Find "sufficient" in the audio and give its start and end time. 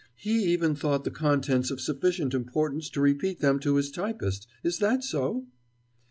1.79-2.33